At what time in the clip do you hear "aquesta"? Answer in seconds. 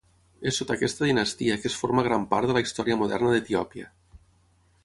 0.79-1.09